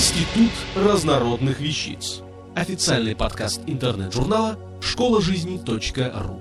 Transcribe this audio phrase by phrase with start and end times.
[0.00, 2.22] Институт разнородных вещиц.
[2.54, 6.40] Официальный подкаст интернет-журнала школа жизни .ру.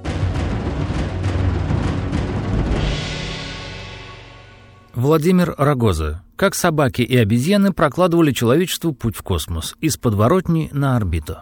[4.94, 6.24] Владимир Рогоза.
[6.38, 11.40] Как собаки и обезьяны прокладывали человечеству путь в космос из подворотни на орбиту.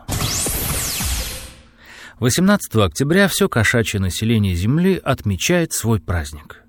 [2.17, 6.63] 18 октября все кошачье население Земли отмечает свой праздник.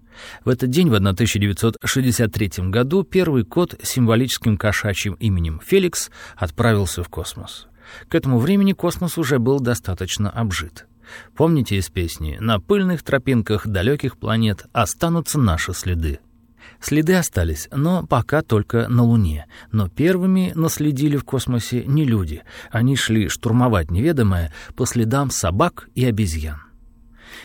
[0.44, 7.08] В этот день, в 1963 году, первый кот с символическим кошачьим именем Феликс отправился в
[7.08, 7.68] космос.
[8.08, 10.86] К этому времени космос уже был достаточно обжит.
[11.34, 16.20] Помните из песни «На пыльных тропинках далеких планет останутся наши следы».
[16.80, 19.46] Следы остались, но пока только на Луне.
[19.72, 22.42] Но первыми наследили в космосе не люди.
[22.70, 26.67] Они шли штурмовать неведомое по следам собак и обезьян.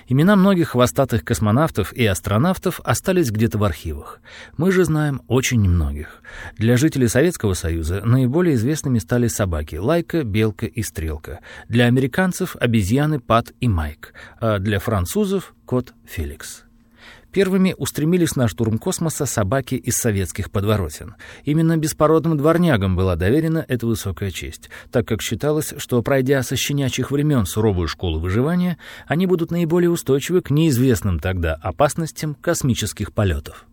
[0.08, 4.20] Имена многих хвостатых космонавтов и астронавтов остались где-то в архивах.
[4.58, 6.22] Мы же знаем очень немногих.
[6.58, 11.40] Для жителей Советского Союза наиболее известными стали собаки Лайка, Белка и Стрелка.
[11.70, 14.14] Для американцев— обезьяны Пат и Майк.
[14.40, 16.64] А для французов— кот Феликс.
[17.32, 21.16] Первыми устремились на штурм космоса собаки из советских подворотен.
[21.46, 27.10] Именно беспородным дворнягам была доверена эта высокая честь, так как считалось, что, пройдя со щенячьих
[27.10, 33.66] времен суровую школу выживания, они будут наиболее устойчивы к неизвестным тогда опасностям космических полетов.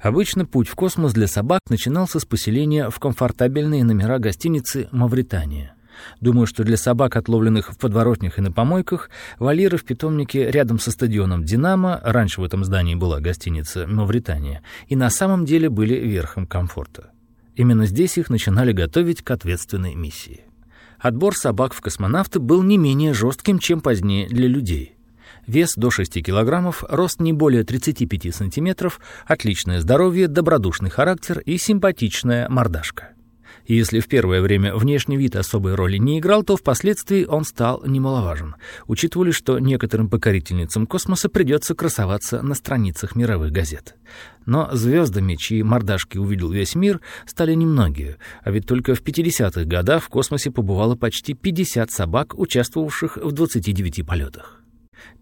[0.00, 5.74] Обычно путь в космос для собак начинался с поселения в комфортабельные номера гостиницы «Мавритания».
[6.20, 10.90] Думаю, что для собак, отловленных в подворотнях и на помойках, вольеры в питомнике рядом со
[10.90, 16.46] стадионом «Динамо», раньше в этом здании была гостиница «Мавритания», и на самом деле были верхом
[16.46, 17.10] комфорта.
[17.56, 20.42] Именно здесь их начинали готовить к ответственной миссии.
[20.98, 24.96] Отбор собак в космонавты был не менее жестким, чем позднее для людей.
[25.46, 32.48] Вес до 6 килограммов, рост не более 35 сантиметров, отличное здоровье, добродушный характер и симпатичная
[32.48, 33.13] мордашка.
[33.66, 37.82] И если в первое время внешний вид особой роли не играл, то впоследствии он стал
[37.86, 38.56] немаловажен.
[38.86, 43.96] Учитывали, что некоторым покорительницам космоса придется красоваться на страницах мировых газет.
[44.44, 50.02] Но звездами, чьи мордашки увидел весь мир, стали немногие, а ведь только в 50-х годах
[50.02, 54.60] в космосе побывало почти 50 собак, участвовавших в 29 полетах.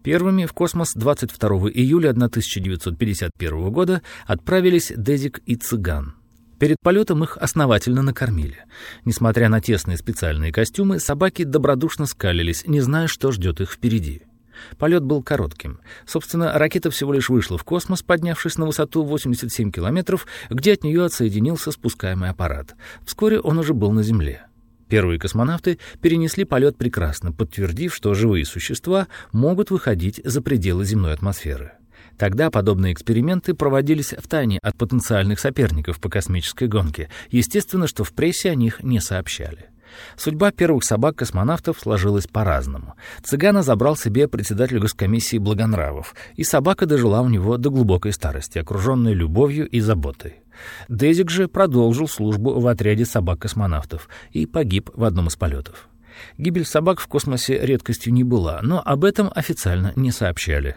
[0.03, 6.15] Первыми в космос 22 июля 1951 года отправились Дезик и Цыган—
[6.63, 8.59] Перед полетом их основательно накормили.
[9.03, 14.21] Несмотря на тесные специальные костюмы, собаки добродушно скалились, не зная, что ждет их впереди.
[14.77, 15.81] Полет был коротким.
[16.07, 21.03] Собственно, ракета всего лишь вышла в космос, поднявшись на высоту 87 километров, где от нее
[21.03, 22.75] отсоединился спускаемый аппарат.
[23.05, 24.45] Вскоре он уже был на Земле.
[24.87, 31.73] Первые космонавты перенесли полет прекрасно, подтвердив, что живые существа могут выходить за пределы земной атмосферы.
[32.17, 37.09] Тогда подобные эксперименты проводились в тайне от потенциальных соперников по космической гонке.
[37.29, 39.69] Естественно, что в прессе о них не сообщали.
[40.17, 42.95] Судьба первых собак-космонавтов сложилась по-разному.
[43.23, 49.13] Цыгана забрал себе председатель госкомиссии Благонравов, и собака дожила у него до глубокой старости, окруженной
[49.13, 50.37] любовью и заботой.
[50.87, 55.89] Дезик же продолжил службу в отряде собак-космонавтов и погиб в одном из полетов.
[56.37, 60.75] Гибель собак в космосе редкостью не была, но об этом официально не сообщали.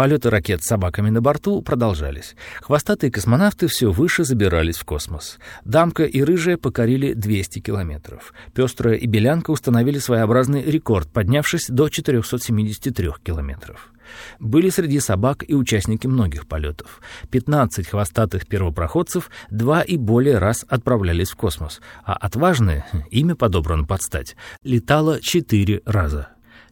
[0.00, 2.34] Полеты ракет с собаками на борту продолжались.
[2.62, 5.38] Хвостатые космонавты все выше забирались в космос.
[5.66, 8.32] Дамка и Рыжая покорили 200 километров.
[8.54, 13.92] Пестрая и Белянка установили своеобразный рекорд, поднявшись до 473 километров.
[14.38, 17.02] Были среди собак и участники многих полетов.
[17.30, 24.00] 15 хвостатых первопроходцев два и более раз отправлялись в космос, а отважные, имя подобрано под
[24.00, 26.28] стать, летало четыре раза.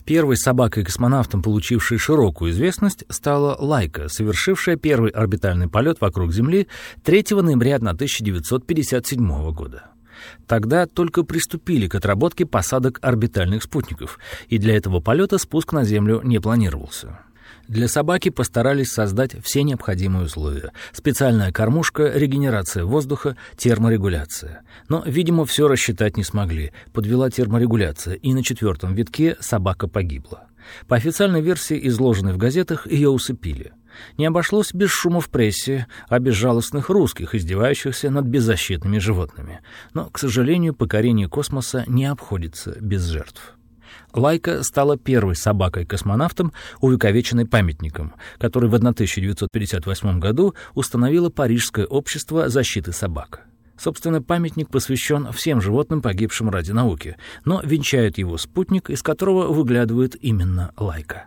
[0.08, 6.66] Первой собакой-космонавтом, получившей широкую известность, стала Лайка, совершившая первый орбитальный полет вокруг Земли
[7.04, 9.90] 3 ноября 1957 года.
[10.46, 16.22] Тогда только приступили к отработке посадок орбитальных спутников, и для этого полета спуск на Землю
[16.24, 17.18] не планировался.
[17.68, 20.72] Для собаки постарались создать все необходимые условия.
[20.92, 24.62] Специальная кормушка, регенерация воздуха, терморегуляция.
[24.88, 26.72] Но, видимо, все рассчитать не смогли.
[26.94, 30.46] Подвела терморегуляция, и на четвертом витке собака погибла.
[30.86, 33.72] По официальной версии, изложенной в газетах, ее усыпили.
[34.16, 39.60] Не обошлось без шума в прессе, а безжалостных русских, издевающихся над беззащитными животными.
[39.92, 43.57] Но, к сожалению, покорение космоса не обходится без жертв.
[44.14, 53.42] Лайка стала первой собакой-космонавтом, увековеченной памятником, который в 1958 году установило Парижское общество защиты собак.
[53.78, 60.16] Собственно, памятник посвящен всем животным, погибшим ради науки, но венчает его спутник, из которого выглядывает
[60.20, 61.26] именно Лайка.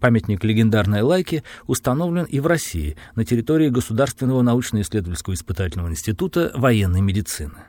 [0.00, 7.64] Памятник легендарной Лайке установлен и в России, на территории Государственного научно-исследовательского испытательного института военной медицины.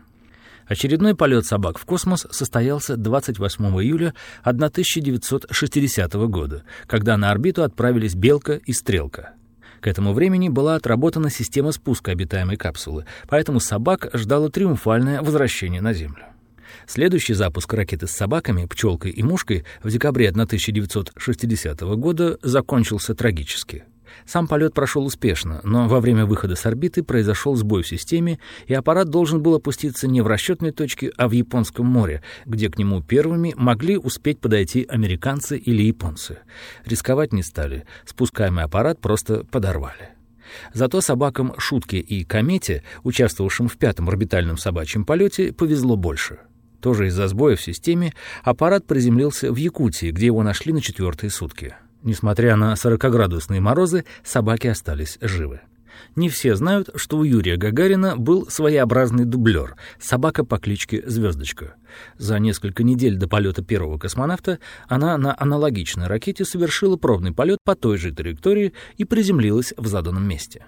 [0.67, 4.13] Очередной полет собак в космос состоялся 28 июля
[4.44, 9.33] 1960 года, когда на орбиту отправились Белка и Стрелка.
[9.81, 15.94] К этому времени была отработана система спуска обитаемой капсулы, поэтому собак ждало триумфальное возвращение на
[15.94, 16.23] Землю.
[16.88, 23.85] Следующий запуск ракеты с собаками, пчелкой и мушкой в декабре 1960 года закончился трагически.
[24.25, 28.73] Сам полет прошел успешно, но во время выхода с орбиты произошел сбой в системе, и
[28.73, 33.01] аппарат должен был опуститься не в расчетной точке, а в Японском море, где к нему
[33.01, 36.39] первыми могли успеть подойти американцы или японцы.
[36.85, 40.09] Рисковать не стали, спускаемый аппарат просто подорвали.
[40.73, 46.39] Зато собакам Шутке и Комете, участвовавшим в пятом орбитальном собачьем полете, повезло больше.
[46.81, 48.13] Тоже из-за сбоя в системе
[48.44, 51.75] аппарат приземлился в Якутии, где его нашли на четвертые сутки.
[52.06, 55.62] Несмотря на 40-градусные морозы, собаки остались живы.
[56.16, 61.74] Не все знают, что у Юрия Гагарина был своеобразный дублер— собака по кличке Звездочка.
[62.18, 67.75] За несколько недель до полета первого космонавта она на аналогичной ракете совершила пробный полет по
[67.75, 70.65] той же траектории и приземлилась в заданном месте.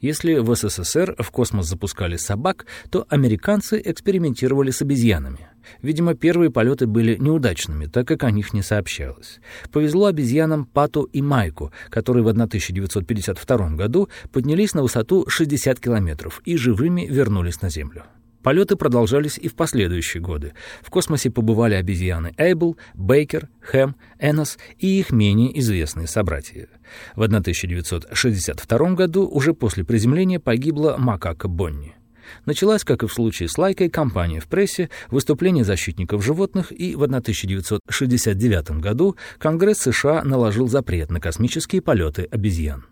[0.00, 5.48] Если в СССР в космос запускали собак, то американцы экспериментировали с обезьянами.
[5.82, 9.40] Видимо, первые полеты были неудачными, так как о них не сообщалось.
[9.72, 16.56] Повезло обезьянам Пату и Майку, которые в 1952 году поднялись на высоту 60 километров и
[16.56, 18.04] живыми вернулись на Землю.
[18.46, 20.52] Полеты продолжались и в последующие годы.
[20.80, 26.68] В космосе побывали обезьяны Эйбл, Бейкер, Хэм, Энос и их менее известные собратья.
[27.16, 31.96] В 1962 году, уже после приземления, погибла макака Бонни.
[32.44, 37.02] Началась, как и в случае с Лайкой, кампания в прессе, выступление защитников животных, и в
[37.02, 42.84] 1969 году Конгресс США наложил запрет на космические полеты обезьян.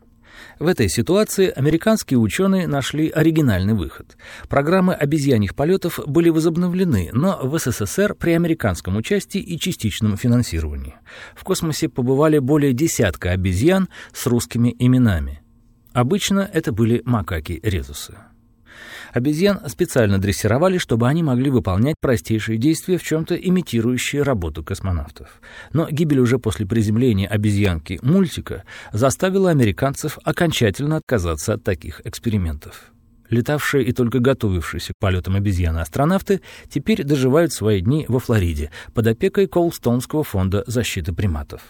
[0.58, 4.16] В этой ситуации американские ученые нашли оригинальный выход.
[4.48, 10.94] Программы обезьяньих полетов были возобновлены, но в СССР при американском участии и частичном финансировании.
[11.34, 15.40] В космосе побывали более десятка обезьян с русскими именами.
[15.92, 18.14] Обычно это были макаки-резусы.
[19.14, 25.40] Обезьян специально дрессировали, чтобы они могли выполнять простейшие действия, в чем-то имитирующие работу космонавтов.
[25.72, 32.90] Но гибель уже после приземления обезьянки мультика заставила американцев окончательно отказаться от таких экспериментов.
[33.31, 39.46] Летавшие и только готовившиеся к полетам обезьяны-астронавты теперь доживают свои дни во Флориде под опекой
[39.46, 41.62] Колстонского фонда защиты приматов.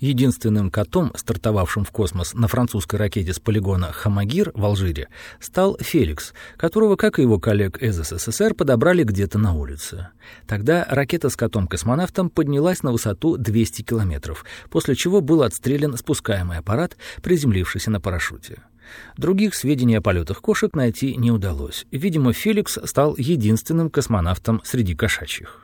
[0.00, 5.08] Единственным котом, стартовавшим в космос на французской ракете с полигона Хамагир в Алжире,
[5.40, 10.08] стал Феликс, которого, как и его коллег из СССР, подобрали где-то на улице.
[10.46, 16.96] Тогда ракета с котом-космонавтом поднялась на высоту 200 километров, после чего был отстрелян спускаемый аппарат,
[17.22, 18.62] приземлившийся на парашюте.
[19.16, 21.86] Других сведений о полетах кошек найти не удалось.
[21.90, 25.63] Видимо, Феликс стал единственным космонавтом среди кошачьих.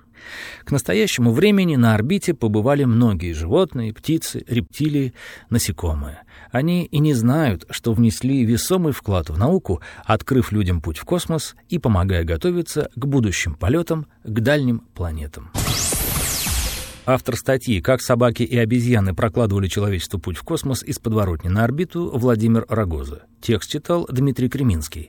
[0.64, 5.14] К настоящему времени на орбите побывали многие животные, птицы, рептилии,
[5.48, 6.22] насекомые.
[6.50, 11.54] Они и не знают, что внесли весомый вклад в науку, открыв людям путь в космос
[11.68, 15.50] и помогая готовиться к будущим полетам к дальним планетам.
[17.06, 22.10] Автор статьи «Как собаки и обезьяны прокладывали человечеству путь в космос из подворотни на орбиту»
[22.14, 23.24] Владимир Рогоза.
[23.40, 25.08] Текст читал Дмитрий Креминский.